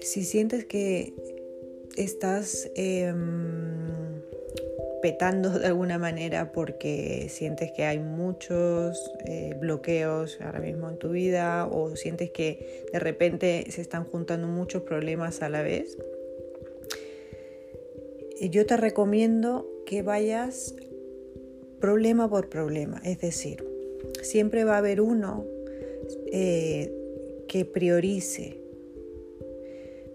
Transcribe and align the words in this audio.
Si 0.00 0.22
sientes 0.22 0.64
que 0.66 1.12
estás 1.96 2.70
em, 2.76 4.22
petando 5.02 5.58
de 5.58 5.66
alguna 5.66 5.98
manera 5.98 6.52
porque 6.52 7.26
sientes 7.28 7.72
que 7.72 7.84
hay 7.84 7.98
muchos 7.98 9.12
eh, 9.26 9.56
bloqueos 9.58 10.40
ahora 10.40 10.60
mismo 10.60 10.88
en 10.88 10.98
tu 10.98 11.10
vida 11.10 11.66
o 11.66 11.96
sientes 11.96 12.30
que 12.30 12.86
de 12.92 12.98
repente 12.98 13.64
se 13.70 13.80
están 13.80 14.04
juntando 14.04 14.46
muchos 14.46 14.82
problemas 14.82 15.42
a 15.42 15.48
la 15.48 15.62
vez, 15.62 15.98
yo 18.40 18.66
te 18.66 18.76
recomiendo 18.76 19.66
que 19.86 20.02
vayas 20.02 20.74
problema 21.84 22.30
por 22.30 22.48
problema, 22.48 22.98
es 23.04 23.20
decir, 23.20 23.62
siempre 24.22 24.64
va 24.64 24.76
a 24.76 24.78
haber 24.78 25.02
uno 25.02 25.44
eh, 26.32 26.90
que 27.46 27.66
priorice 27.66 28.56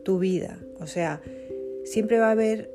tu 0.04 0.18
vida, 0.18 0.58
o 0.80 0.88
sea, 0.88 1.22
siempre 1.86 2.18
va 2.18 2.30
a 2.30 2.32
haber, 2.32 2.72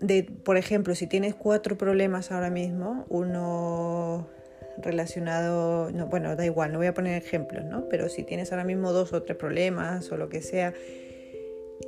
de, 0.00 0.24
por 0.24 0.58
ejemplo, 0.58 0.94
si 0.94 1.06
tienes 1.06 1.34
cuatro 1.34 1.78
problemas 1.78 2.30
ahora 2.32 2.50
mismo, 2.50 3.06
uno 3.08 4.28
relacionado, 4.76 5.90
no, 5.90 6.08
bueno, 6.08 6.36
da 6.36 6.44
igual, 6.44 6.70
no 6.70 6.80
voy 6.80 6.88
a 6.88 6.94
poner 6.94 7.16
ejemplos, 7.16 7.64
¿no? 7.64 7.88
Pero 7.88 8.10
si 8.10 8.24
tienes 8.24 8.52
ahora 8.52 8.64
mismo 8.64 8.92
dos 8.92 9.14
o 9.14 9.22
tres 9.22 9.38
problemas 9.38 10.12
o 10.12 10.18
lo 10.18 10.28
que 10.28 10.42
sea, 10.42 10.74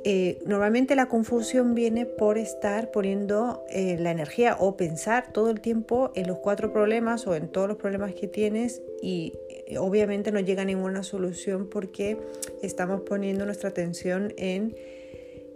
eh, 0.03 0.39
normalmente 0.45 0.95
la 0.95 1.07
confusión 1.07 1.73
viene 1.73 2.05
por 2.05 2.37
estar 2.37 2.91
poniendo 2.91 3.63
eh, 3.69 3.97
la 3.99 4.11
energía 4.11 4.55
o 4.59 4.77
pensar 4.77 5.31
todo 5.31 5.49
el 5.49 5.61
tiempo 5.61 6.11
en 6.15 6.27
los 6.27 6.39
cuatro 6.39 6.71
problemas 6.71 7.25
o 7.27 7.35
en 7.35 7.47
todos 7.47 7.67
los 7.67 7.77
problemas 7.77 8.13
que 8.13 8.27
tienes 8.27 8.81
y 9.01 9.33
eh, 9.67 9.77
obviamente 9.77 10.31
no 10.31 10.39
llega 10.39 10.65
ninguna 10.65 11.03
solución 11.03 11.67
porque 11.69 12.17
estamos 12.61 13.01
poniendo 13.01 13.45
nuestra 13.45 13.69
atención 13.69 14.33
en, 14.37 14.75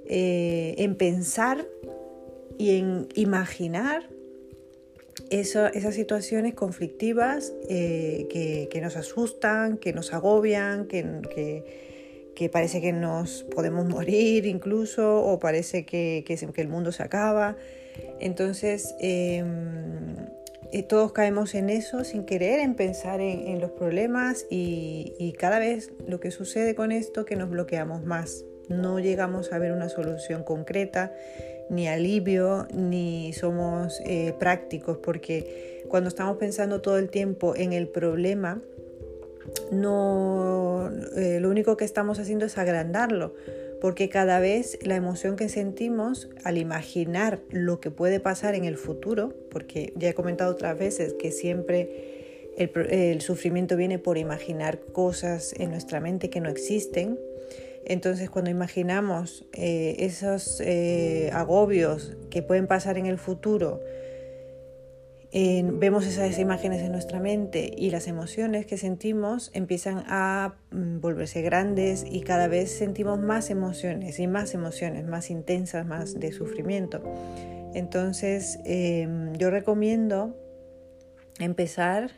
en 0.08 0.96
pensar 0.96 1.68
y 2.58 2.78
en 2.78 3.08
imaginar 3.14 4.10
esas 5.30 5.94
situaciones 5.94 6.56
conflictivas 6.56 7.54
que, 7.68 8.80
nos 8.82 8.96
asustan, 8.96 9.78
que 9.78 9.94
nos 9.94 10.12
agobian, 10.14 10.88
que 10.88 11.04
que 11.34 11.89
parece 12.48 12.80
que 12.80 12.94
nos 12.94 13.44
podemos 13.44 13.86
morir 13.86 14.46
incluso 14.46 15.22
o 15.22 15.40
parece 15.40 15.86
que, 15.86 16.24
que, 16.26 16.62
el 16.62 16.68
mundo 16.70 16.94
se 16.94 17.04
acaba. 17.04 17.58
Entonces, 18.22 18.96
em, 19.02 20.16
eh, 20.72 20.84
todos 20.84 21.12
caemos 21.12 21.56
en 21.56 21.70
eso 21.70 22.06
sin 22.06 22.24
querer, 22.26 22.60
en 22.60 22.76
pensar 22.76 23.20
en, 23.20 23.60
los 23.60 23.72
problemas 23.72 24.46
y, 24.50 25.14
y, 25.20 25.34
cada 25.34 25.60
vez 25.60 25.92
lo 26.08 26.22
que 26.22 26.32
sucede 26.32 26.76
con 26.76 26.94
esto 26.94 27.26
que 27.26 27.36
nos 27.36 27.50
bloqueamos 27.50 28.06
más. 28.06 28.46
No 28.70 29.00
llegamos 29.00 29.52
a 29.52 29.58
ver 29.58 29.72
una 29.72 29.90
solución 29.90 30.44
concreta, 30.44 31.12
ni 31.70 31.88
alivio, 31.88 32.68
ni 32.74 33.32
somos 33.34 34.02
eh, 34.06 34.34
prácticos, 34.40 34.98
porque 34.98 35.84
cuando 35.88 36.10
estamos 36.10 36.38
pensando 36.38 36.82
todo 36.82 36.98
el 36.98 37.10
tiempo 37.10 37.56
en 37.56 37.74
el 37.74 37.88
problema, 37.88 38.62
no, 39.72 40.92
eh, 41.16 41.40
lo 41.40 41.50
único 41.50 41.78
que 41.78 41.86
estamos 41.86 42.20
haciendo 42.20 42.46
es 42.46 42.58
agrandarlo, 42.58 43.34
porque 43.82 44.10
cada 44.10 44.40
vez 44.40 44.78
la 44.82 44.96
emoción 44.96 45.36
que 45.36 45.50
sentimos 45.50 46.30
al 46.44 46.58
imaginar 46.58 47.40
lo 47.50 47.80
que 47.80 47.92
puede 47.92 48.20
pasar 48.20 48.56
en 48.56 48.66
el 48.66 48.78
futuro, 48.78 49.34
porque 49.52 49.94
ya 49.96 50.10
he 50.10 50.14
comentado 50.14 50.52
otras 50.52 50.78
veces 50.78 51.14
que 51.14 51.32
siempre 51.32 52.20
el, 52.58 53.22
sufrimiento 53.22 53.78
viene 53.78 54.00
por 54.00 54.18
imaginar 54.18 54.80
cosas 54.80 55.54
en 55.58 55.72
nuestra 55.72 56.02
mente 56.02 56.30
que 56.30 56.42
no 56.42 56.50
existen, 56.50 57.18
entonces 57.86 58.30
cuando 58.30 58.52
imaginamos 58.52 59.46
eh, 59.54 59.96
esos 60.00 60.62
eh, 60.62 61.30
agobios 61.34 62.18
que 62.30 62.44
pueden 62.44 62.68
pasar 62.68 62.98
en 62.98 63.06
el 63.06 63.18
futuro, 63.18 63.82
vemos 65.32 66.08
esas 66.08 66.40
imágenes 66.40 66.82
en 66.82 66.92
nuestra 66.92 67.20
mente 67.20 67.72
y 67.78 67.92
las 67.92 68.08
emociones 68.08 68.66
que 68.66 68.78
sentimos 68.78 69.52
empiezan 69.54 70.04
a 70.08 70.56
mm, 70.72 71.00
volverse 71.00 71.42
grandes 71.42 72.06
y 72.10 72.22
cada 72.22 72.48
vez 72.48 72.72
sentimos 72.72 73.20
más 73.20 73.50
emociones 73.50 74.20
y 74.20 74.28
más 74.28 74.54
emociones, 74.54 75.06
más 75.06 75.30
intensas, 75.30 75.86
más 75.86 76.20
de 76.20 76.32
sufrimiento. 76.32 77.02
Entonces 77.74 78.60
em, 78.66 79.34
yo 79.34 79.52
recomiendo 79.52 80.36
empezar 81.40 82.12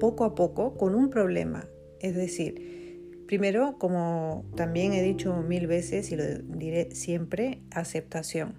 poco 0.00 0.24
a 0.24 0.34
poco 0.34 0.76
con 0.76 0.94
un 0.94 1.10
problema, 1.10 1.68
es 2.00 2.14
decir, 2.14 3.22
primero, 3.26 3.78
como 3.78 4.44
también 4.56 4.92
he 4.92 5.02
dicho 5.02 5.36
mil 5.42 5.66
veces 5.66 6.10
y 6.10 6.16
lo 6.16 6.24
diré 6.24 6.90
siempre, 6.90 7.60
aceptación. 7.70 8.58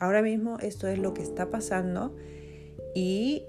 Ahora 0.00 0.22
mismo 0.22 0.58
esto 0.60 0.88
es 0.88 0.98
lo 0.98 1.14
que 1.14 1.22
está 1.22 1.50
pasando 1.50 2.16
y 2.94 3.44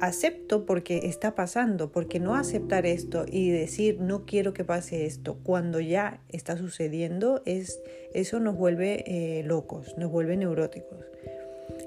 acepto 0.00 0.66
porque 0.66 1.02
está 1.04 1.36
pasando, 1.36 1.92
porque 1.92 2.18
no 2.18 2.34
aceptar 2.34 2.86
esto 2.86 3.24
y 3.26 3.50
decir 3.50 4.00
no 4.00 4.26
quiero 4.26 4.52
que 4.52 4.64
pase 4.64 5.06
esto 5.06 5.38
cuando 5.44 5.78
ya 5.78 6.22
está 6.28 6.56
sucediendo, 6.56 7.40
es, 7.46 7.80
eso 8.12 8.40
nos 8.40 8.56
vuelve 8.56 9.04
eh, 9.06 9.44
locos, 9.44 9.94
nos 9.96 10.10
vuelve 10.10 10.36
neuróticos. 10.36 10.98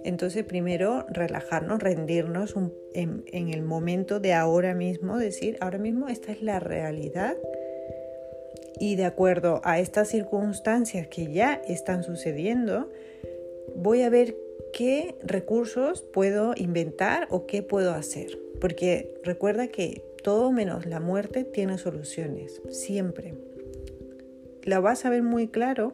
Entonces 0.05 0.45
primero 0.45 1.05
relajarnos, 1.09 1.81
rendirnos 1.81 2.55
en, 2.93 3.23
en 3.27 3.49
el 3.49 3.63
momento 3.63 4.21
de 4.21 4.33
ahora 4.33 4.73
mismo, 4.73 5.17
decir 5.17 5.57
ahora 5.59 5.77
mismo 5.77 6.07
esta 6.07 6.31
es 6.31 6.41
la 6.41 6.59
realidad 6.59 7.35
y 8.79 8.95
de 8.95 9.05
acuerdo 9.05 9.61
a 9.63 9.79
estas 9.79 10.09
circunstancias 10.09 11.07
que 11.07 11.31
ya 11.31 11.61
están 11.67 12.03
sucediendo, 12.03 12.89
voy 13.75 14.03
a 14.03 14.09
ver 14.09 14.35
qué 14.75 15.17
recursos 15.23 16.01
puedo 16.01 16.53
inventar 16.57 17.29
o 17.31 17.47
qué 17.47 17.63
puedo 17.63 17.93
hacer. 17.93 18.37
Porque 18.59 19.13
recuerda 19.23 19.69
que 19.69 20.03
todo 20.21 20.51
menos 20.51 20.85
la 20.85 20.99
muerte 20.99 21.45
tiene 21.45 21.77
soluciones, 21.77 22.61
siempre. 22.69 23.35
La 24.63 24.81
vas 24.81 25.05
a 25.05 25.09
ver 25.09 25.23
muy 25.23 25.47
claro 25.47 25.93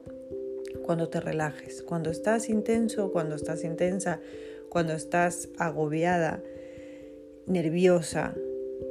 cuando 0.83 1.09
te 1.09 1.19
relajes, 1.19 1.83
cuando 1.83 2.09
estás 2.09 2.49
intenso, 2.49 3.11
cuando 3.11 3.35
estás 3.35 3.63
intensa, 3.63 4.19
cuando 4.69 4.93
estás 4.93 5.49
agobiada, 5.59 6.41
nerviosa, 7.45 8.33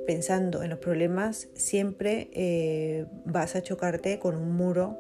pensando 0.06 0.62
en 0.62 0.71
los 0.71 0.79
problemas, 0.79 1.49
siempre 1.55 2.31
eh, 2.33 3.06
vas 3.25 3.56
a 3.56 3.62
chocarte 3.62 4.21
con 4.21 4.37
un 4.37 4.53
muro 4.53 4.99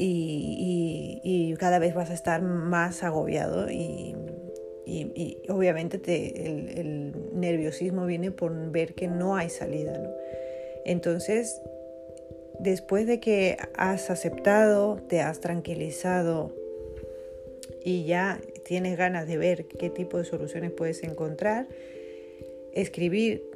y, 0.00 1.54
cada 1.58 1.78
vez 1.78 1.94
vas 1.94 2.10
a 2.10 2.14
estar 2.14 2.40
más 2.42 3.02
agobiado 3.02 3.70
y, 3.70 4.16
obviamente 5.48 6.00
el, 6.80 7.12
nerviosismo 7.34 8.06
viene 8.06 8.30
por 8.30 8.70
ver 8.70 8.94
que 8.94 9.08
no 9.08 9.36
hay 9.36 9.50
salida. 9.50 10.10
Entonces, 10.84 11.60
después 12.58 13.06
de 13.06 13.20
que 13.20 13.58
has 13.74 14.10
aceptado, 14.10 14.96
te 15.08 15.20
has 15.20 15.40
tranquilizado 15.40 16.52
y 17.84 18.04
ya 18.04 18.40
tienes 18.64 18.96
ganas 18.96 19.26
de 19.26 19.36
ver 19.36 19.66
qué 19.66 19.90
tipo 19.90 20.18
de 20.18 20.24
soluciones 20.24 20.70
puedes 20.72 21.02
encontrar, 21.02 21.66
escribir 22.72 23.49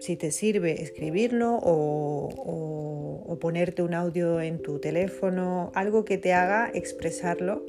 si 0.00 0.16
te 0.16 0.30
sirve 0.30 0.82
escribirlo 0.82 1.58
o, 1.62 3.38
ponerte 3.40 3.82
un 3.82 3.94
audio 3.94 4.38
en 4.42 4.60
tu 4.60 4.80
teléfono, 4.80 5.72
algo 5.74 6.04
que 6.04 6.18
te 6.18 6.34
haga 6.34 6.70
expresarlo 6.74 7.64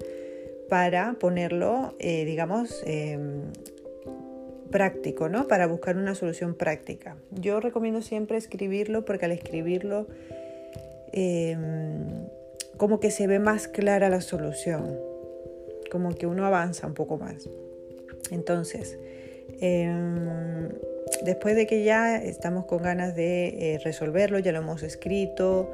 para 0.68 1.14
ponerlo, 1.14 1.96
eh, 2.00 2.26
digamos, 2.26 2.84
em, 2.86 3.44
práctico, 4.70 5.30
¿no? 5.30 5.48
Para 5.48 5.68
buscar 5.68 5.96
una 5.96 6.14
solución 6.14 6.56
práctica. 6.56 7.16
Yo 7.32 7.62
recomiendo 7.62 8.02
siempre 8.02 8.36
escribirlo 8.38 9.06
porque 9.06 9.26
al 9.26 9.32
escribirlo 9.32 10.08
em, 11.14 12.28
como 12.76 13.00
que 13.00 13.12
se 13.12 13.28
ve 13.28 13.40
más 13.40 13.70
clara 13.70 14.10
la 14.10 14.20
solución, 14.22 15.00
como 15.90 16.16
que 16.16 16.28
uno 16.28 16.46
avanza 16.46 16.88
un 16.88 16.96
poco 16.96 17.18
más. 17.18 17.50
Entonces, 18.30 18.98
em, 19.62 20.70
después 21.24 21.56
de 21.56 21.68
que 21.68 21.84
ya 21.84 22.18
estamos 22.18 22.66
con 22.66 22.82
ganas 22.82 23.16
de 23.16 23.74
eh, 23.74 23.80
resolverlo, 23.84 24.40
ya 24.40 24.52
lo 24.52 24.60
hemos 24.60 24.84
escrito, 24.84 25.72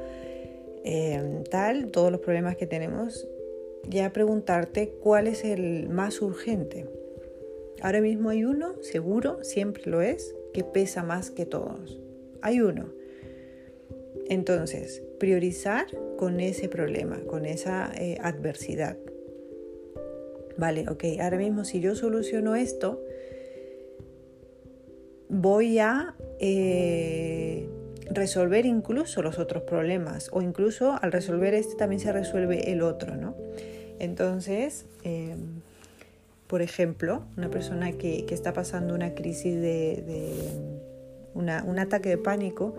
em, 0.84 1.44
tal, 1.44 1.90
todos 1.90 2.12
los 2.12 2.20
problemas 2.20 2.56
que 2.56 2.66
tenemos, 2.66 3.26
ya 3.88 4.12
preguntarte 4.12 4.90
cuál 5.02 5.26
es 5.26 5.44
el 5.44 5.88
más 5.88 6.20
urgente. 6.20 6.86
Ahora 7.80 8.00
mismo 8.00 8.30
hay 8.30 8.44
uno, 8.44 8.74
seguro, 8.82 9.42
siempre 9.44 9.84
lo 9.86 10.02
es, 10.02 10.34
que 10.52 10.64
pesa 10.64 11.02
más 11.02 11.30
que 11.30 11.46
todos. 11.46 12.00
Hay 12.42 12.60
uno. 12.60 12.92
Entonces, 14.28 15.02
priorizar 15.18 15.86
con 16.16 16.40
ese 16.40 16.68
problema, 16.68 17.20
con 17.26 17.46
esa 17.46 17.90
eh, 17.96 18.18
adversidad. 18.20 18.96
Vale, 20.56 20.86
ok, 20.88 21.04
ahora 21.20 21.38
mismo 21.38 21.64
si 21.64 21.80
yo 21.80 21.94
soluciono 21.94 22.56
esto, 22.56 23.00
voy 25.28 25.78
a 25.78 26.14
eh, 26.40 27.68
resolver 28.10 28.66
incluso 28.66 29.22
los 29.22 29.38
otros 29.38 29.62
problemas 29.62 30.30
o 30.32 30.42
incluso 30.42 30.98
al 31.00 31.12
resolver 31.12 31.54
este 31.54 31.76
también 31.76 32.00
se 32.00 32.12
resuelve 32.12 32.72
el 32.72 32.82
otro, 32.82 33.16
¿no? 33.16 33.34
Entonces, 33.98 34.86
em, 35.02 35.60
por 36.46 36.62
ejemplo, 36.62 37.24
una 37.36 37.50
persona 37.50 37.92
que, 37.92 38.24
está 38.30 38.52
pasando 38.52 38.94
una 38.94 39.14
crisis 39.14 39.54
de, 39.60 40.02
un 41.34 41.78
ataque 41.78 42.08
de 42.08 42.18
pánico, 42.18 42.74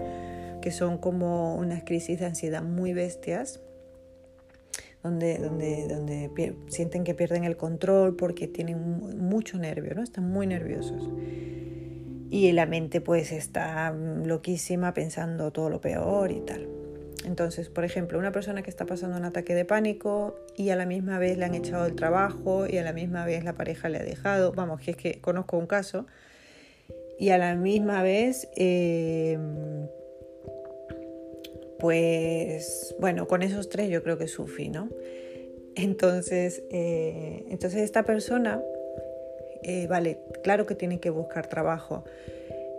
que 0.62 0.72
son 0.72 0.98
como 0.98 1.56
unas 1.56 1.84
crisis 1.84 2.20
de 2.20 2.26
ansiedad 2.26 2.64
muy 2.64 2.94
bestias, 2.94 3.62
donde, 5.04 5.38
donde, 5.38 5.88
donde 5.88 6.56
sienten 6.68 7.04
que 7.04 7.14
pierden 7.14 7.46
el 7.46 7.56
control 7.56 8.16
porque 8.18 8.48
tienen 8.48 8.82
mucho 9.18 9.58
nervio, 9.58 9.94
¿no? 9.96 10.04
Están 10.04 10.30
muy 10.30 10.48
nerviosos. 10.48 11.08
Y 12.30 12.52
la 12.52 12.66
mente 12.66 13.02
pues 13.02 13.32
está 13.32 13.92
loquísima 13.92 14.94
pensando 14.94 15.52
todo 15.52 15.70
lo 15.70 15.82
peor 15.82 16.32
y 16.32 16.42
tal. 16.42 16.68
Entonces, 17.26 17.70
por 17.70 17.84
ejemplo, 17.84 18.18
una 18.18 18.32
persona 18.32 18.62
que 18.62 18.70
está 18.70 18.86
pasando 18.86 19.18
un 19.18 19.26
ataque 19.26 19.54
de 19.54 19.66
pánico 19.66 20.36
y 20.56 20.70
a 20.70 20.76
la 20.76 20.86
misma 20.86 21.20
vez 21.20 21.38
le 21.38 21.46
han 21.46 21.54
echado 21.54 21.86
el 21.86 21.96
trabajo 21.96 22.66
y 22.68 22.78
a 22.78 22.84
la 22.84 22.94
misma 22.94 23.26
vez 23.26 23.44
la 23.44 23.54
pareja 23.54 23.90
le 23.90 23.98
ha 23.98 24.04
dejado, 24.04 24.52
vamos, 24.54 24.82
que 24.82 24.92
es 24.92 24.98
que 24.98 25.20
conozco 25.20 25.58
un 25.58 25.68
caso, 25.68 26.06
y 27.20 27.30
a 27.30 27.38
la 27.38 27.56
misma 27.56 28.02
vez, 28.02 28.48
em, 28.56 29.88
pues, 31.80 32.96
bueno, 33.00 33.28
con 33.28 33.42
esos 33.42 33.70
tres 33.70 33.90
yo 33.90 34.02
creo 34.04 34.18
que 34.18 34.28
sufrí, 34.28 34.70
¿no? 34.70 34.90
Entonces, 35.76 36.64
eh, 36.72 37.46
entonces 37.50 37.82
esta 37.82 38.04
persona, 38.04 38.62
eh, 39.64 39.88
vale, 39.88 40.20
claro 40.44 40.66
que 40.66 40.76
tiene 40.76 41.00
que 41.00 41.10
buscar 41.10 41.48
trabajo, 41.48 42.04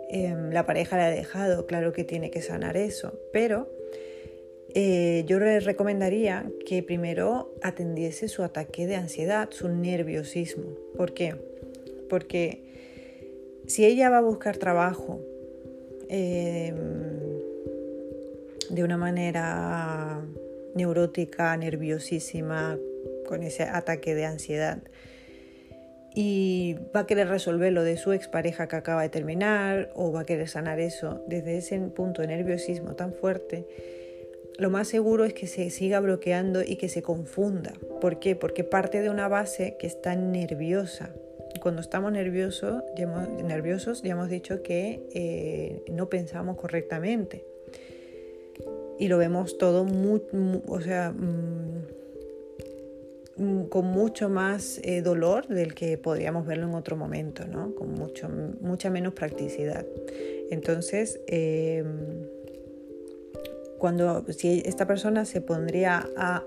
em, 0.09 0.51
la 0.51 0.65
pareja 0.65 0.97
le 0.97 1.03
ha 1.03 1.09
dejado, 1.09 1.65
claro 1.67 1.93
que 1.93 2.03
tiene 2.03 2.31
que 2.31 2.41
sanar 2.41 2.77
eso, 2.77 3.13
pero 3.31 3.69
eh, 4.73 5.23
yo 5.27 5.39
le 5.39 5.59
recomendaría 5.59 6.49
que 6.65 6.81
primero 6.81 7.53
atendiese 7.61 8.27
su 8.27 8.43
ataque 8.43 8.87
de 8.87 8.95
ansiedad, 8.95 9.49
su 9.51 9.67
nerviosismo. 9.67 10.75
¿Por 10.95 11.13
qué? 11.13 11.35
Porque 12.09 12.61
si 13.67 13.85
ella 13.85 14.09
va 14.09 14.19
a 14.19 14.21
buscar 14.21 14.57
trabajo 14.57 15.19
em, 16.09 16.75
de 18.69 18.83
una 18.83 18.97
manera 18.97 20.21
neurótica, 20.73 21.55
nerviosísima, 21.57 22.77
con 23.27 23.43
ese 23.43 23.63
ataque 23.63 24.15
de 24.15 24.25
ansiedad, 24.25 24.81
y 26.13 26.75
va 26.95 27.01
a 27.01 27.07
querer 27.07 27.29
resolver 27.29 27.71
lo 27.71 27.83
de 27.83 27.97
su 27.97 28.11
expareja 28.11 28.67
que 28.67 28.75
acaba 28.75 29.01
de 29.03 29.09
terminar, 29.09 29.89
o 29.95 30.11
va 30.11 30.21
a 30.21 30.25
querer 30.25 30.49
sanar 30.49 30.79
eso 30.79 31.23
desde 31.27 31.57
ese 31.57 31.79
punto 31.79 32.21
de 32.21 32.27
nerviosismo 32.27 32.95
tan 32.95 33.13
fuerte, 33.13 33.65
lo 34.57 34.69
más 34.69 34.87
seguro 34.89 35.25
es 35.25 35.33
que 35.33 35.47
se 35.47 35.69
siga 35.69 35.99
bloqueando 35.99 36.61
y 36.61 36.75
que 36.75 36.89
se 36.89 37.01
confunda. 37.01 37.73
¿Por 37.99 38.19
qué? 38.19 38.35
Porque 38.35 38.63
parte 38.63 39.01
de 39.01 39.09
una 39.09 39.27
base 39.27 39.75
que 39.79 39.87
está 39.87 40.15
nerviosa. 40.15 41.09
Cuando 41.61 41.81
estamos 41.81 42.11
nerviosos, 42.11 42.83
ya 42.95 44.11
hemos, 44.11 44.29
dicho 44.29 44.61
que 44.61 45.01
eh, 45.13 45.83
no 45.91 46.09
pensamos 46.09 46.57
correctamente. 46.57 47.43
Y 48.99 49.07
lo 49.07 49.17
vemos 49.17 49.57
todo 49.57 49.83
o 49.83 50.81
sea, 50.81 51.11
mm, 51.11 52.00
con 53.69 53.85
mucho 53.85 54.29
más 54.29 54.79
eh, 54.83 55.01
dolor 55.01 55.47
del 55.47 55.73
que 55.73 55.97
podríamos 55.97 56.45
verlo 56.45 56.67
en 56.67 56.75
otro 56.75 56.95
momento, 56.95 57.45
¿no? 57.47 57.75
con 57.75 57.93
mucho, 57.93 58.29
mucha 58.61 58.89
menos 58.89 59.13
practicidad. 59.13 59.85
Entonces, 60.49 61.19
eh, 61.27 61.83
cuando 63.81 64.25
si 64.31 64.61
esta 64.65 64.85
persona 64.85 65.25
se 65.25 65.41
pondría 65.41 66.07
a 66.15 66.43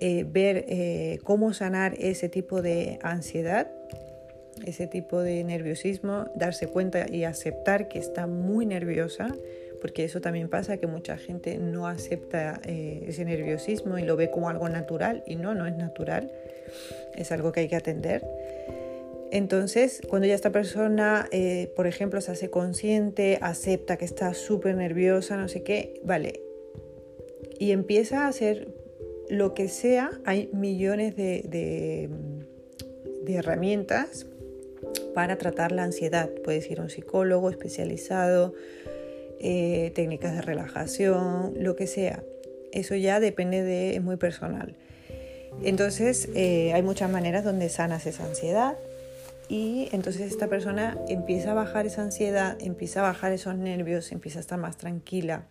eh, 0.00 0.26
ver 0.28 0.64
eh, 0.68 1.20
cómo 1.22 1.52
sanar 1.52 1.94
ese 1.98 2.28
tipo 2.28 2.60
de 2.60 2.98
ansiedad, 3.02 3.70
ese 4.66 4.88
tipo 4.88 5.20
de 5.20 5.44
nerviosismo, 5.44 6.26
darse 6.34 6.66
cuenta 6.66 7.06
y 7.08 7.24
aceptar 7.24 7.88
que 7.88 8.00
está 8.00 8.26
muy 8.26 8.66
nerviosa, 8.66 9.34
porque 9.84 10.02
eso 10.02 10.22
también 10.22 10.48
pasa, 10.48 10.78
que 10.78 10.86
mucha 10.86 11.18
gente 11.18 11.58
no 11.58 11.86
acepta 11.86 12.58
eh, 12.64 13.04
ese 13.06 13.26
nerviosismo 13.26 13.98
y 13.98 14.02
lo 14.02 14.16
ve 14.16 14.30
como 14.30 14.48
algo 14.48 14.66
natural 14.70 15.22
y 15.26 15.36
no, 15.36 15.54
no 15.54 15.66
es 15.66 15.76
natural, 15.76 16.32
es 17.14 17.30
algo 17.32 17.52
que 17.52 17.60
hay 17.60 17.68
que 17.68 17.76
atender. 17.76 18.26
Entonces, 19.30 20.00
cuando 20.08 20.26
ya 20.26 20.34
esta 20.34 20.52
persona, 20.52 21.28
eh, 21.32 21.70
por 21.76 21.86
ejemplo, 21.86 22.22
se 22.22 22.32
hace 22.32 22.48
consciente, 22.48 23.38
acepta 23.42 23.98
que 23.98 24.06
está 24.06 24.32
súper 24.32 24.74
nerviosa, 24.74 25.36
no 25.36 25.48
sé 25.48 25.62
qué, 25.62 26.00
vale, 26.02 26.40
y 27.58 27.72
empieza 27.72 28.24
a 28.24 28.28
hacer 28.28 28.68
lo 29.28 29.52
que 29.52 29.68
sea, 29.68 30.18
hay 30.24 30.48
millones 30.54 31.14
de, 31.14 32.08
herramientas 33.28 34.24
para 35.12 35.36
tratar 35.36 35.72
la 35.72 35.84
ansiedad. 35.84 36.30
Puedes 36.42 36.70
ir 36.70 36.80
a 36.80 36.84
un 36.84 36.90
psicólogo 36.90 37.50
especializado, 37.50 38.54
eh, 39.46 39.92
técnicas 39.94 40.34
de 40.34 40.40
relajación, 40.40 41.52
lo 41.58 41.76
que 41.76 41.86
sea. 41.86 42.22
Eso 42.72 42.94
ya 42.94 43.20
depende 43.20 43.62
de, 43.62 43.94
es 43.94 44.02
muy 44.02 44.16
personal. 44.16 44.74
Entonces, 45.62 46.30
eh, 46.34 46.72
hay 46.72 46.82
muchas 46.82 47.10
maneras 47.10 47.44
donde 47.44 47.68
sanas 47.68 48.06
esa 48.06 48.24
ansiedad 48.24 48.76
y 49.50 49.90
entonces 49.92 50.32
esta 50.32 50.48
persona 50.48 50.98
empieza 51.08 51.50
a 51.50 51.54
bajar 51.54 51.84
esa 51.84 52.00
ansiedad, 52.00 52.56
empieza 52.58 53.00
a 53.00 53.02
bajar 53.02 53.32
esos 53.32 53.54
nervios, 53.56 54.12
empieza 54.12 54.38
a 54.38 54.40
estar 54.40 54.58
más 54.58 54.78
tranquila. 54.78 55.44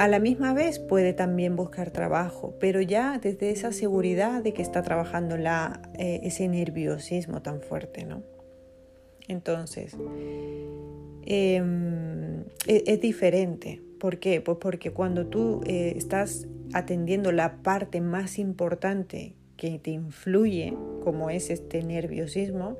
A 0.00 0.08
la 0.08 0.18
misma 0.18 0.54
vez 0.54 0.80
puede 0.80 1.12
también 1.12 1.54
buscar 1.54 1.92
trabajo, 1.92 2.52
pero 2.58 2.80
ya 2.80 3.20
desde 3.22 3.50
esa 3.52 3.70
seguridad 3.70 4.42
de 4.42 4.52
que 4.52 4.62
está 4.62 4.82
trabajando 4.82 5.36
la, 5.36 5.80
eh, 5.96 6.18
ese 6.24 6.48
nerviosismo 6.48 7.42
tan 7.42 7.60
fuerte, 7.60 8.04
¿no? 8.04 8.33
Entonces, 9.28 9.96
em, 11.24 12.40
e, 12.66 12.84
es, 12.86 13.00
diferente. 13.00 13.80
¿Por 13.98 14.18
qué? 14.18 14.40
Pues 14.40 14.58
porque 14.60 14.90
cuando 14.90 15.26
tú 15.26 15.62
eh, 15.66 15.94
estás 15.96 16.46
atendiendo 16.72 17.32
la 17.32 17.62
parte 17.62 18.00
más 18.00 18.38
importante 18.38 19.34
que 19.56 19.78
te 19.78 19.90
influye, 19.90 20.76
como 21.02 21.30
es 21.30 21.50
este 21.50 21.82
nerviosismo, 21.82 22.76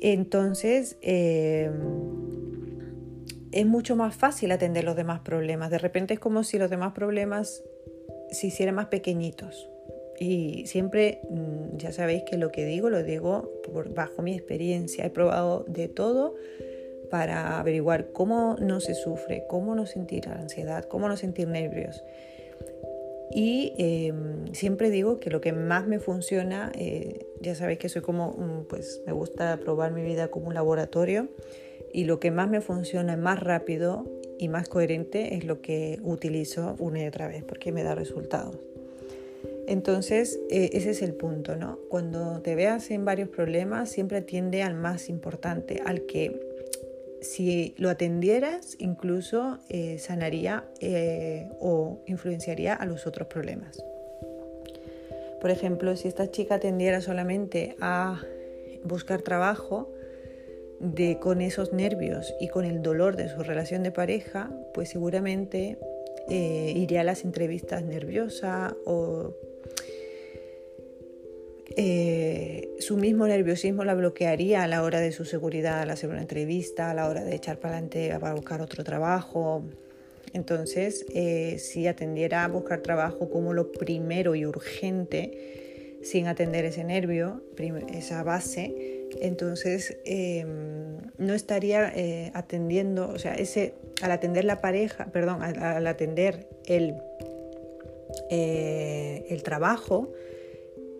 entonces 0.00 0.96
eh, 1.02 1.70
es 3.52 3.66
mucho 3.66 3.96
más 3.96 4.14
fácil 4.14 4.52
atender 4.52 4.84
los 4.84 4.96
demás 4.96 5.20
problemas. 5.20 5.70
De 5.70 5.78
repente 5.78 6.14
es 6.14 6.20
como 6.20 6.44
si 6.44 6.58
los 6.58 6.70
demás 6.70 6.92
problemas 6.92 7.62
se 8.30 8.48
hicieran 8.48 8.74
más 8.74 8.86
pequeñitos. 8.86 9.68
Y 10.20 10.66
siempre, 10.66 11.20
mm, 11.30 11.76
ya 11.76 11.92
sabéis 11.92 12.24
que 12.24 12.36
lo 12.36 12.50
que 12.50 12.64
digo, 12.64 12.90
lo 12.90 13.02
digo 13.02 13.50
bajo 13.94 14.22
mi 14.22 14.34
experiencia. 14.34 15.04
He 15.06 15.10
probado 15.10 15.64
de 15.68 15.88
todo 15.88 16.34
para 17.10 17.58
averiguar 17.58 18.12
cómo 18.12 18.56
no 18.60 18.80
se 18.80 18.94
sufre, 18.94 19.44
cómo 19.48 19.74
no 19.74 19.86
sentir 19.86 20.28
ansiedad, 20.28 20.84
cómo 20.84 21.08
no 21.08 21.16
sentir 21.16 21.48
nervios. 21.48 22.04
Y 23.30 23.74
em, 23.76 24.52
siempre 24.54 24.90
digo 24.90 25.20
que 25.20 25.30
lo 25.30 25.40
que 25.40 25.52
más 25.52 25.86
me 25.86 26.00
funciona, 26.00 26.72
eh, 26.74 27.26
ya 27.40 27.54
sabéis 27.54 27.78
que 27.78 27.88
soy 27.88 28.02
como, 28.02 28.66
pues 28.68 29.02
me 29.06 29.12
gusta 29.12 29.58
probar 29.58 29.92
mi 29.92 30.02
vida 30.02 30.28
como 30.28 30.48
un 30.48 30.54
laboratorio 30.54 31.28
y 31.92 32.04
lo 32.04 32.20
que 32.20 32.30
más 32.30 32.48
me 32.48 32.60
funciona 32.60 33.16
más 33.16 33.40
rápido 33.40 34.06
y 34.38 34.48
más 34.48 34.68
coherente 34.68 35.34
es 35.34 35.44
lo 35.44 35.60
que 35.60 35.98
utilizo 36.02 36.76
una 36.78 37.02
y 37.02 37.06
otra 37.06 37.28
vez 37.28 37.44
porque 37.44 37.70
me 37.72 37.82
da 37.82 37.94
resultados. 37.94 38.58
Entonces, 39.68 40.40
eh, 40.48 40.70
ese 40.72 40.90
es 40.90 41.02
el 41.02 41.12
punto, 41.12 41.54
¿no? 41.54 41.78
Cuando 41.90 42.40
te 42.40 42.54
veas 42.54 42.90
en 42.90 43.04
varios 43.04 43.28
problemas, 43.28 43.90
siempre 43.90 44.16
atiende 44.16 44.62
al 44.62 44.74
más 44.74 45.10
importante, 45.10 45.82
al 45.84 46.06
que 46.06 46.40
si 47.20 47.74
lo 47.76 47.90
atendieras, 47.90 48.76
incluso 48.78 49.58
eh, 49.68 49.98
sanaría 49.98 50.64
eh, 50.80 51.50
o 51.60 51.98
influenciaría 52.06 52.72
a 52.72 52.86
los 52.86 53.06
otros 53.06 53.28
problemas. 53.28 53.84
Por 55.38 55.50
ejemplo, 55.50 55.94
si 55.96 56.08
esta 56.08 56.30
chica 56.30 56.54
atendiera 56.54 57.02
solamente 57.02 57.76
a 57.78 58.22
buscar 58.84 59.20
trabajo 59.20 59.92
de, 60.80 61.18
con 61.18 61.42
esos 61.42 61.74
nervios 61.74 62.34
y 62.40 62.48
con 62.48 62.64
el 62.64 62.80
dolor 62.80 63.16
de 63.16 63.28
su 63.28 63.42
relación 63.42 63.82
de 63.82 63.90
pareja, 63.90 64.50
pues 64.72 64.88
seguramente 64.88 65.76
iría 66.30 67.00
a 67.00 67.04
las 67.04 67.24
entrevistas 67.24 67.84
nerviosa 67.84 68.76
o 68.84 69.34
eh, 71.80 72.74
su 72.80 72.96
mismo 72.96 73.28
nerviosismo 73.28 73.84
la 73.84 73.94
bloquearía 73.94 74.64
a 74.64 74.66
la 74.66 74.82
hora 74.82 74.98
de 74.98 75.12
su 75.12 75.24
seguridad 75.24 75.80
al 75.80 75.90
hacer 75.90 76.10
una 76.10 76.20
entrevista, 76.20 76.90
a 76.90 76.94
la 76.94 77.08
hora 77.08 77.22
de 77.22 77.36
echar 77.36 77.60
para 77.60 77.74
adelante 77.74 78.12
para 78.18 78.34
buscar 78.34 78.60
otro 78.60 78.82
trabajo. 78.82 79.62
Entonces, 80.32 81.06
eh, 81.14 81.60
si 81.60 81.86
atendiera 81.86 82.42
a 82.42 82.48
buscar 82.48 82.80
trabajo 82.80 83.30
como 83.30 83.52
lo 83.54 83.70
primero 83.70 84.34
y 84.34 84.44
urgente, 84.44 86.00
sin 86.02 86.26
atender 86.26 86.64
ese 86.64 86.82
nervio, 86.82 87.44
esa 87.92 88.24
base, 88.24 89.06
Entonces, 89.20 89.98
em, 90.04 90.98
no 91.16 91.32
estaría 91.32 91.92
eh, 91.94 92.32
atendiendo, 92.34 93.08
o 93.08 93.18
sea, 93.20 93.34
ese, 93.34 93.74
al 94.02 94.10
atender 94.10 94.44
la 94.44 94.60
pareja, 94.60 95.06
perdón, 95.12 95.42
al, 95.42 95.86
atender 95.86 96.48
el, 96.66 96.96
el 98.30 99.42
trabajo, 99.44 100.12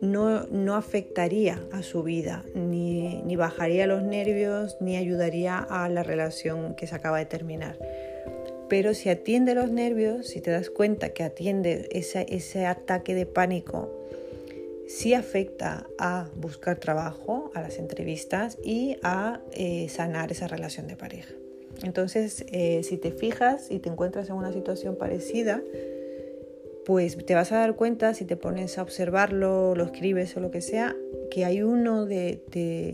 no, 0.00 0.46
no, 0.46 0.76
afectaría 0.76 1.60
a 1.72 1.82
su 1.82 2.02
vida, 2.02 2.44
ni, 2.54 3.22
ni, 3.22 3.36
bajaría 3.36 3.86
los 3.86 4.02
nervios, 4.02 4.76
ni 4.80 4.96
ayudaría 4.96 5.58
a 5.58 5.88
la 5.88 6.02
relación 6.02 6.74
que 6.74 6.86
se 6.86 6.94
acaba 6.94 7.18
de 7.18 7.26
terminar. 7.26 7.78
Pero 8.68 8.94
si 8.94 9.08
atiende 9.08 9.54
los 9.54 9.70
nervios, 9.70 10.28
si 10.28 10.40
te 10.40 10.50
das 10.50 10.70
cuenta 10.70 11.10
que 11.10 11.24
atiende 11.24 11.88
ese, 11.90 12.26
ese 12.28 12.66
ataque 12.66 13.14
de 13.14 13.26
pánico, 13.26 13.90
sí 14.86 15.14
afecta 15.14 15.86
a 15.98 16.28
buscar 16.36 16.78
trabajo, 16.78 17.50
a 17.54 17.60
las 17.60 17.78
entrevistas 17.78 18.58
y 18.62 18.96
a 19.02 19.40
eh, 19.52 19.88
sanar 19.88 20.32
esa 20.32 20.48
relación 20.48 20.86
de 20.86 20.96
pareja. 20.96 21.34
Entonces, 21.82 22.44
eh, 22.48 22.82
si 22.82 22.96
te 22.96 23.12
fijas 23.12 23.70
y 23.70 23.78
te 23.78 23.88
encuentras 23.88 24.28
en 24.30 24.34
una 24.34 24.52
situación 24.52 24.96
parecida, 24.96 25.62
pues 26.88 27.22
te 27.26 27.34
vas 27.34 27.52
a 27.52 27.58
dar 27.58 27.76
cuenta, 27.76 28.14
si 28.14 28.24
te 28.24 28.38
pones 28.38 28.78
a 28.78 28.82
observarlo, 28.82 29.74
lo 29.74 29.84
escribes 29.84 30.34
o 30.38 30.40
lo 30.40 30.50
que 30.50 30.62
sea, 30.62 30.96
que 31.30 31.44
hay 31.44 31.60
uno 31.60 32.06
de, 32.06 32.42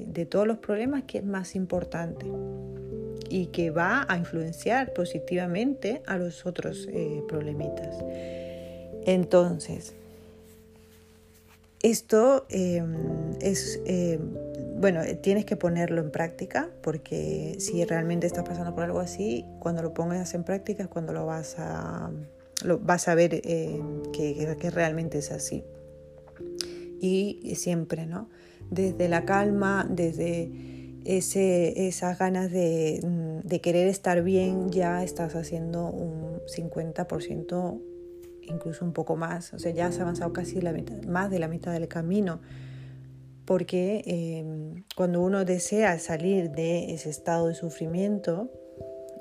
de 0.04 0.26
todos 0.26 0.48
los 0.48 0.58
problemas 0.58 1.04
que 1.04 1.18
es 1.18 1.24
más 1.24 1.54
importante 1.54 2.26
y 3.30 3.46
que 3.46 3.70
va 3.70 4.04
a 4.08 4.16
influenciar 4.16 4.92
positivamente 4.94 6.02
a 6.06 6.18
los 6.18 6.44
otros 6.44 6.88
eh, 6.90 7.22
problemitas. 7.28 7.96
Entonces, 9.06 9.94
esto 11.80 12.46
em, 12.48 12.96
es, 13.40 13.80
em, 13.86 14.18
bueno, 14.80 15.02
tienes 15.20 15.44
que 15.44 15.54
ponerlo 15.54 16.00
en 16.00 16.10
práctica 16.10 16.68
porque 16.82 17.54
si 17.60 17.84
realmente 17.84 18.26
estás 18.26 18.42
pasando 18.42 18.74
por 18.74 18.82
algo 18.82 18.98
así, 18.98 19.44
cuando 19.60 19.82
lo 19.82 19.94
pongas 19.94 20.34
en 20.34 20.42
práctica 20.42 20.82
es 20.82 20.88
cuando 20.88 21.12
lo 21.12 21.26
vas 21.26 21.54
a, 21.60 22.10
lo, 22.64 22.78
vas 22.78 23.08
a 23.08 23.14
ver 23.14 23.40
em, 23.44 24.02
que, 24.12 24.56
que 24.58 24.70
realmente 24.70 25.18
es 25.18 25.30
así. 25.30 25.64
Y 27.00 27.54
siempre, 27.56 28.06
¿no? 28.06 28.30
Desde 28.70 29.08
la 29.08 29.24
calma, 29.24 29.86
desde 29.88 30.50
ese, 31.04 31.86
esas 31.86 32.18
ganas 32.18 32.50
mm, 32.50 33.40
de, 33.42 33.60
querer 33.60 33.88
estar 33.88 34.22
bien, 34.22 34.70
ya 34.70 35.04
estás 35.04 35.34
haciendo 35.36 35.86
un 35.86 36.40
50%, 36.46 37.80
incluso 38.42 38.84
un 38.84 38.92
poco 38.92 39.16
más. 39.16 39.52
O 39.54 39.58
sea, 39.58 39.72
ya 39.72 39.86
has 39.86 40.00
avanzado 40.00 40.32
casi 40.32 40.60
la 40.60 40.72
mitad, 40.72 41.02
más 41.04 41.30
de 41.30 41.38
la 41.38 41.48
mitad 41.48 41.72
del 41.72 41.88
camino. 41.88 42.40
Porque 43.44 44.02
em, 44.06 44.84
cuando 44.96 45.20
uno 45.20 45.44
desea 45.44 45.98
salir 45.98 46.50
de 46.50 46.94
ese 46.94 47.10
estado 47.10 47.48
de 47.48 47.54
sufrimiento, 47.54 48.50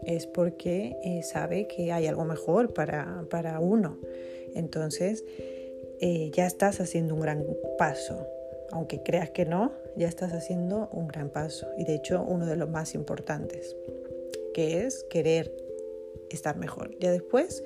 es 0.05 0.27
porque 0.27 0.95
eh, 1.03 1.23
sabe 1.23 1.67
que 1.67 1.91
hay 1.91 2.07
algo 2.07 2.25
mejor 2.25 2.73
para, 2.73 3.25
para 3.29 3.59
uno. 3.59 3.99
Entonces, 4.55 5.23
eh, 5.99 6.31
ya 6.33 6.45
estás 6.45 6.79
haciendo 6.79 7.15
un 7.15 7.21
gran 7.21 7.45
paso 7.77 8.27
aunque 8.73 9.03
creas 9.03 9.29
que 9.29 9.45
no, 9.45 9.71
ya 9.95 10.07
estás 10.07 10.33
haciendo 10.33 10.89
un 10.91 11.07
gran 11.07 11.29
paso 11.29 11.67
y 11.77 11.85
de 11.85 11.95
hecho 11.95 12.25
uno 12.27 12.47
de 12.47 12.55
los 12.55 12.69
más 12.69 12.95
importantes, 12.95 13.75
que 14.53 14.83
es 14.83 15.05
querer 15.11 15.55
estar 16.31 16.57
mejor. 16.57 16.97
Ya 16.99 17.11
después, 17.11 17.63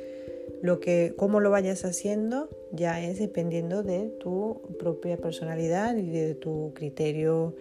lo 0.62 0.80
que, 0.82 1.14
cómo 1.16 1.40
lo 1.40 1.50
vayas 1.50 1.86
haciendo 1.86 2.50
ya 2.74 3.02
es 3.02 3.20
dependiendo 3.20 3.84
de 3.84 4.10
tu 4.20 4.62
propia 4.80 5.16
personalidad 5.18 5.96
y 5.96 6.10
de 6.10 6.36
tu 6.36 6.74
criterio 6.76 7.56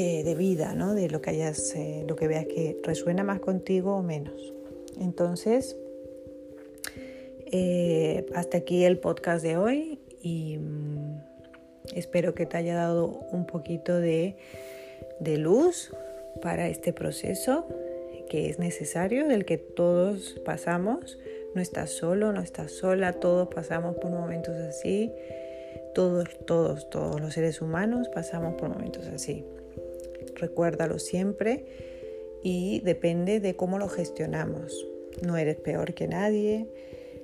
eh, 0.00 0.22
de 0.22 0.34
vida, 0.36 0.74
¿no? 0.74 0.94
de 0.94 1.08
lo 1.08 1.20
que, 1.20 1.30
hayas, 1.30 1.74
eh, 1.74 2.04
lo 2.06 2.14
que 2.14 2.28
veas 2.28 2.46
que 2.46 2.78
resuena 2.84 3.24
más 3.24 3.40
contigo 3.40 3.96
o 3.96 4.02
menos. 4.02 4.54
Entonces, 5.00 5.76
eh, 7.50 8.26
hasta 8.34 8.58
aquí 8.58 8.84
el 8.84 8.98
podcast 8.98 9.42
de 9.42 9.56
hoy 9.56 9.98
y 10.20 10.58
mm, 10.58 11.18
Espero 11.94 12.34
que 12.34 12.46
te 12.46 12.56
haya 12.56 12.74
dado 12.74 13.06
un 13.32 13.46
poquito 13.46 13.98
de, 13.98 14.36
luz 15.20 15.92
para 16.42 16.68
este 16.68 16.92
proceso 16.92 17.66
que 18.28 18.50
es 18.50 18.58
necesario, 18.58 19.26
del 19.26 19.44
que 19.44 19.56
todos 19.58 20.40
pasamos. 20.44 21.18
No 21.54 21.62
estás 21.62 21.90
solo, 21.90 22.32
no 22.32 22.42
estás 22.42 22.72
sola, 22.72 23.14
todos 23.14 23.48
pasamos 23.48 23.96
por 23.96 24.10
momentos 24.10 24.54
así. 24.56 25.12
Todos, 25.94 26.28
todos, 26.46 26.90
todos 26.90 27.20
los 27.20 27.34
seres 27.34 27.62
humanos 27.62 28.08
pasamos 28.10 28.54
por 28.54 28.68
momentos 28.68 29.06
así. 29.06 29.44
Recuérdalo 30.38 30.98
siempre 30.98 31.64
y 32.42 32.80
depende 32.80 33.40
de 33.40 33.56
cómo 33.56 33.78
lo 33.78 33.88
gestionamos. 33.88 34.86
No 35.22 35.36
eres 35.36 35.56
peor 35.56 35.94
que 35.94 36.06
nadie, 36.08 36.68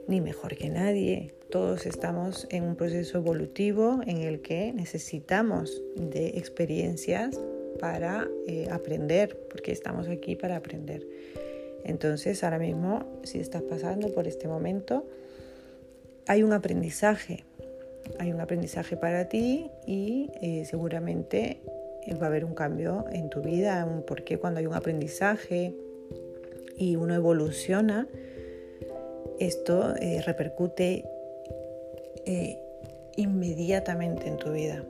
ni 0.09 0.21
mejor 0.21 0.57
que 0.57 0.69
nadie. 0.69 1.35
Todos 1.51 1.87
estamos 1.87 2.47
en 2.51 2.65
un 2.65 2.77
proceso 2.77 3.19
evolutivo 3.19 4.01
en 4.07 4.19
el 4.19 4.41
que 4.41 4.73
necesitamos 4.73 5.83
de 5.95 6.29
experiencias 6.39 7.41
para 7.79 8.29
eh, 8.47 8.69
aprender, 8.71 9.39
porque 9.51 9.73
estamos 9.73 10.09
aquí 10.09 10.37
para 10.37 10.57
aprender. 10.57 11.07
Entonces, 11.85 12.43
ahora 12.43 12.59
mismo, 12.59 13.21
si 13.23 13.39
estás 13.39 13.63
pasando 13.63 14.13
por 14.13 14.27
este 14.27 14.49
momento, 14.49 15.07
hay 16.27 16.43
un 16.43 16.53
aprendizaje, 16.53 17.45
hay 18.19 18.33
un 18.33 18.41
aprendizaje 18.41 18.97
para 18.97 19.29
ti 19.29 19.71
y 19.87 20.31
eh, 20.41 20.65
seguramente 20.65 21.61
va 22.13 22.27
a 22.27 22.29
haber 22.29 22.45
un 22.45 22.55
cambio 22.55 23.07
en 23.13 23.31
tu 23.31 23.41
vida, 23.41 23.89
porque 24.07 24.39
cuando 24.39 24.61
hay 24.61 24.67
un 24.67 24.75
aprendizaje 24.75 25.75
y 26.77 26.97
uno 26.97 27.15
evoluciona, 27.15 28.07
esto 29.39 29.95
eh, 29.97 30.23
repercute 30.23 31.05
eh, 32.27 32.59
inmediatamente 33.17 34.29
en 34.29 34.37
tu 34.37 34.53
vida. 34.53 34.85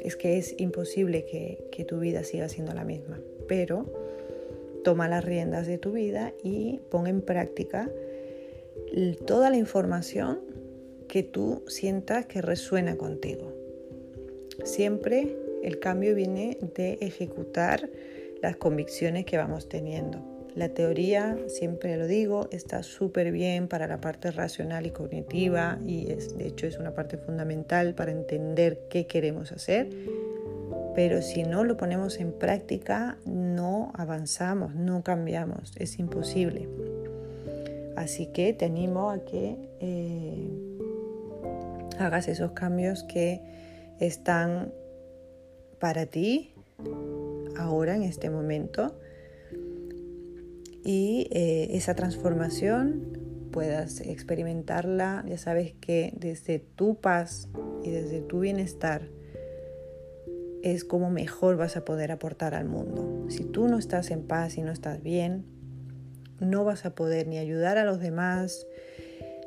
Es 0.00 0.16
que 0.16 0.38
es 0.38 0.54
imposible 0.58 1.24
que, 1.24 1.68
que 1.70 1.84
tu 1.84 2.00
vida 2.00 2.24
siga 2.24 2.48
siendo 2.48 2.72
la 2.74 2.84
misma, 2.84 3.20
pero 3.46 3.86
toma 4.82 5.08
las 5.08 5.24
riendas 5.24 5.66
de 5.66 5.78
tu 5.78 5.92
vida 5.92 6.32
y 6.42 6.80
pon 6.90 7.06
en 7.06 7.20
práctica 7.20 7.88
toda 9.26 9.50
la 9.50 9.56
información 9.56 10.40
que 11.08 11.22
tú 11.22 11.62
sientas 11.68 12.26
que 12.26 12.42
resuena 12.42 12.96
contigo. 12.96 13.52
Siempre 14.64 15.36
el 15.62 15.78
cambio 15.78 16.14
viene 16.14 16.58
de 16.74 16.98
ejecutar 17.00 17.88
las 18.42 18.56
convicciones 18.56 19.24
que 19.24 19.38
vamos 19.38 19.68
teniendo. 19.68 20.32
La 20.54 20.68
teoría, 20.68 21.38
siempre 21.46 21.96
lo 21.96 22.06
digo, 22.06 22.48
está 22.50 22.82
súper 22.82 23.32
bien 23.32 23.68
para 23.68 23.86
la 23.86 24.02
parte 24.02 24.30
racional 24.30 24.84
y 24.84 24.90
cognitiva 24.90 25.78
y 25.86 26.10
es, 26.10 26.36
de 26.36 26.48
hecho 26.48 26.66
es 26.66 26.78
una 26.78 26.94
parte 26.94 27.16
fundamental 27.16 27.94
para 27.94 28.12
entender 28.12 28.80
qué 28.90 29.06
queremos 29.06 29.50
hacer, 29.52 29.88
pero 30.94 31.22
si 31.22 31.44
no 31.44 31.64
lo 31.64 31.78
ponemos 31.78 32.18
en 32.20 32.32
práctica 32.32 33.16
no 33.24 33.92
avanzamos, 33.94 34.74
no 34.74 35.02
cambiamos, 35.02 35.72
es 35.78 35.98
imposible. 35.98 36.68
Así 37.96 38.26
que 38.26 38.52
te 38.52 38.66
animo 38.66 39.10
a 39.10 39.24
que 39.24 39.56
eh, 39.80 40.48
hagas 41.98 42.28
esos 42.28 42.52
cambios 42.52 43.04
que 43.04 43.40
están 44.00 44.72
para 45.82 46.06
ti 46.06 46.54
ahora 47.56 47.96
en 47.96 48.04
este 48.04 48.30
momento 48.30 48.96
y 50.84 51.26
eh, 51.32 51.70
esa 51.72 51.96
transformación 51.96 53.18
puedas 53.50 54.00
experimentarla, 54.00 55.24
ya 55.26 55.38
sabes 55.38 55.74
que 55.80 56.14
desde 56.16 56.60
tu 56.60 57.00
paz 57.00 57.48
y 57.82 57.90
desde 57.90 58.20
tu 58.20 58.38
bienestar 58.38 59.08
es 60.62 60.84
como 60.84 61.10
mejor 61.10 61.56
vas 61.56 61.76
a 61.76 61.84
poder 61.84 62.12
aportar 62.12 62.54
al 62.54 62.68
mundo. 62.68 63.26
Si 63.28 63.42
tú 63.42 63.66
no 63.66 63.76
estás 63.76 64.12
en 64.12 64.22
paz 64.22 64.58
y 64.58 64.62
no 64.62 64.70
estás 64.70 65.02
bien, 65.02 65.44
no 66.38 66.64
vas 66.64 66.86
a 66.86 66.94
poder 66.94 67.26
ni 67.26 67.38
ayudar 67.38 67.76
a 67.76 67.84
los 67.84 67.98
demás, 67.98 68.68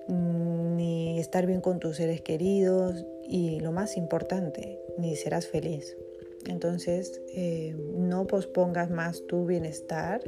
ni 0.09 1.17
estar 1.17 1.45
bien 1.45 1.61
con 1.61 1.79
tus 1.79 1.95
seres 1.95 2.19
queridos 2.19 3.05
y 3.25 3.61
lo 3.61 3.71
más 3.71 3.95
importante, 3.95 4.81
ni 4.97 5.15
serás 5.15 5.47
feliz. 5.47 5.95
Entonces, 6.47 7.21
eh, 7.35 7.75
no 7.95 8.27
pospongas 8.27 8.89
más 8.89 9.25
tu 9.27 9.45
bienestar 9.45 10.21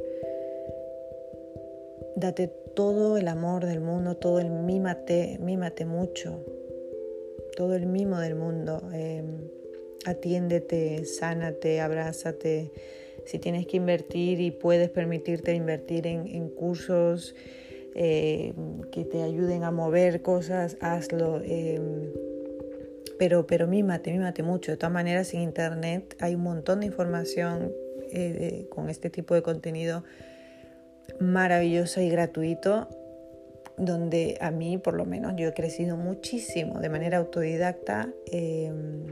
Date 2.18 2.48
todo 2.74 3.16
el 3.16 3.28
amor 3.28 3.64
del 3.64 3.80
mundo, 3.80 4.16
todo 4.16 4.40
el 4.40 4.50
mímate, 4.50 5.38
mímate 5.40 5.84
mucho, 5.84 6.44
todo 7.56 7.76
el 7.76 7.86
mimo 7.86 8.18
del 8.18 8.34
mundo. 8.34 8.82
Em, 8.92 9.48
atiéndete, 10.04 11.04
sánate, 11.04 11.80
abrázate. 11.80 12.72
Si 13.24 13.38
tienes 13.38 13.68
que 13.68 13.76
invertir 13.76 14.40
y 14.40 14.50
puedes 14.50 14.88
permitirte 14.90 15.54
invertir 15.54 16.08
en, 16.08 16.48
cursos 16.48 17.36
em, 17.94 18.80
que 18.90 19.04
te 19.04 19.22
ayuden 19.22 19.62
a 19.62 19.70
mover 19.70 20.20
cosas, 20.20 20.76
hazlo. 20.80 21.40
Pero, 23.18 23.46
pero 23.46 23.66
mímate, 23.66 24.12
mímate 24.12 24.42
mucho. 24.42 24.70
De 24.70 24.76
todas 24.76 24.92
maneras, 24.92 25.34
en 25.34 25.40
Internet 25.40 26.16
hay 26.20 26.34
un 26.34 26.42
montón 26.42 26.80
de 26.80 26.86
información 26.86 27.72
eh, 28.12 28.66
con 28.70 28.88
este 28.88 29.10
tipo 29.10 29.34
de 29.34 29.42
contenido 29.42 30.04
maravilloso 31.20 32.00
y 32.00 32.08
gratuito 32.10 32.88
donde 33.76 34.36
a 34.40 34.50
mí 34.50 34.78
por 34.78 34.94
lo 34.94 35.04
menos 35.04 35.34
yo 35.36 35.48
he 35.48 35.54
crecido 35.54 35.96
muchísimo 35.96 36.80
de 36.80 36.88
manera 36.88 37.18
autodidacta 37.18 38.12
em, 38.26 39.04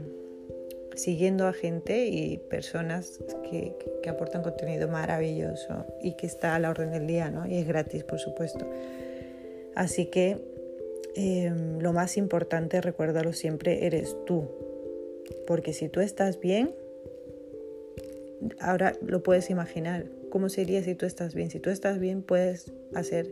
siguiendo 0.95 1.47
a 1.47 1.53
gente 1.53 2.07
y 2.07 2.37
personas 2.37 3.19
que, 3.49 3.75
que, 4.01 4.09
aportan 4.09 4.41
contenido 4.41 4.87
maravilloso 4.87 5.85
y 6.01 6.13
que 6.13 6.25
está 6.25 6.55
a 6.55 6.59
la 6.59 6.71
orden 6.71 6.91
del 6.91 7.05
día, 7.05 7.29
¿no? 7.29 7.45
Y 7.45 7.57
es 7.57 7.67
gratis, 7.67 8.03
por 8.03 8.19
supuesto. 8.19 8.67
Así 9.75 10.07
que 10.07 10.39
em, 11.17 11.79
lo 11.79 11.93
más 11.93 12.15
importante, 12.17 12.79
recuérdalo 12.79 13.33
siempre, 13.33 13.85
eres 13.87 14.15
tú. 14.25 14.47
Porque 15.47 15.73
si 15.73 15.89
tú 15.89 15.99
estás 15.99 16.39
bien, 16.39 16.75
ahora 18.59 18.93
lo 19.01 19.23
puedes 19.23 19.49
imaginar. 19.49 20.05
¿Cómo 20.29 20.49
sería 20.49 20.83
si 20.83 20.95
tú 20.95 21.05
estás 21.05 21.33
bien? 21.33 21.49
Si 21.49 21.59
tú 21.59 21.69
estás 21.69 21.99
bien, 21.99 22.21
puedes 22.21 22.71
hacer 22.93 23.31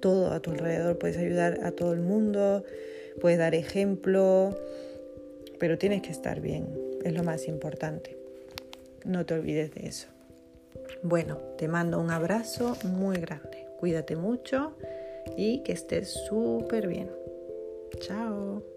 todo 0.00 0.32
a 0.32 0.40
tu 0.40 0.50
alrededor, 0.52 0.98
puedes 0.98 1.18
ayudar 1.18 1.60
a 1.64 1.72
todo 1.72 1.92
el 1.92 2.00
mundo, 2.00 2.64
puedes 3.20 3.38
dar 3.38 3.54
ejemplo, 3.54 4.56
pero 5.58 5.78
tienes 5.78 6.02
que 6.02 6.10
estar 6.10 6.40
bien, 6.40 6.66
es 7.04 7.12
lo 7.12 7.24
más 7.24 7.46
importante. 7.46 8.16
No 9.04 9.26
te 9.26 9.34
olvides 9.34 9.74
de 9.74 9.86
eso. 9.86 10.08
Bueno, 11.02 11.36
te 11.58 11.68
mando 11.68 12.00
un 12.00 12.10
abrazo 12.10 12.76
muy 12.84 13.16
grande. 13.16 13.66
Cuídate 13.78 14.16
mucho 14.16 14.76
y 15.36 15.62
que 15.62 15.72
estés 15.72 16.08
súper 16.08 16.88
bien. 16.88 17.10
Chao. 18.00 18.75